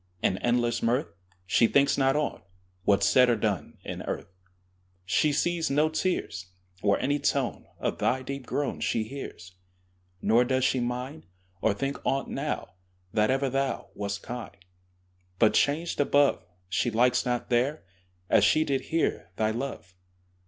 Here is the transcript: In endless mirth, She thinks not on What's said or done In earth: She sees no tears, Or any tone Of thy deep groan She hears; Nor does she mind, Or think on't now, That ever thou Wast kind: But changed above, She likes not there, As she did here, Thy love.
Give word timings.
In 0.23 0.39
endless 0.39 0.81
mirth, 0.81 1.13
She 1.45 1.67
thinks 1.67 1.95
not 1.95 2.15
on 2.15 2.41
What's 2.85 3.05
said 3.05 3.29
or 3.29 3.35
done 3.35 3.77
In 3.83 4.01
earth: 4.01 4.33
She 5.05 5.31
sees 5.31 5.69
no 5.69 5.89
tears, 5.89 6.47
Or 6.81 6.97
any 6.97 7.19
tone 7.19 7.67
Of 7.77 7.99
thy 7.99 8.23
deep 8.23 8.47
groan 8.47 8.79
She 8.79 9.03
hears; 9.03 9.53
Nor 10.19 10.43
does 10.43 10.65
she 10.65 10.79
mind, 10.79 11.27
Or 11.61 11.75
think 11.75 12.03
on't 12.03 12.29
now, 12.29 12.69
That 13.13 13.29
ever 13.29 13.47
thou 13.47 13.89
Wast 13.93 14.23
kind: 14.23 14.57
But 15.37 15.53
changed 15.53 15.99
above, 16.01 16.47
She 16.67 16.89
likes 16.89 17.23
not 17.23 17.51
there, 17.51 17.83
As 18.27 18.43
she 18.43 18.63
did 18.63 18.81
here, 18.85 19.29
Thy 19.35 19.51
love. 19.51 19.93